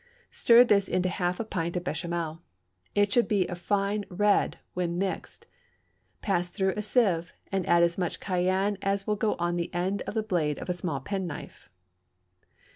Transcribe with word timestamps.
Stir 0.31 0.63
this 0.63 0.87
into 0.87 1.09
half 1.09 1.39
a 1.39 1.45
pint 1.45 1.75
of 1.77 1.83
béchamel. 1.83 2.39
It 2.95 3.13
should 3.13 3.27
be 3.27 3.45
a 3.47 3.53
fine 3.53 4.03
red 4.09 4.57
when 4.73 4.97
mixed; 4.97 5.45
pass 6.23 6.49
through 6.49 6.73
a 6.75 6.81
sieve, 6.81 7.33
and 7.51 7.67
add 7.69 7.83
as 7.83 7.99
much 7.99 8.19
cayenne 8.19 8.79
as 8.81 9.05
will 9.05 9.15
go 9.15 9.35
on 9.37 9.57
the 9.57 9.71
end 9.75 10.01
of 10.07 10.15
the 10.15 10.23
blade 10.23 10.57
of 10.57 10.69
a 10.69 10.73
small 10.73 11.01
penknife. 11.01 11.69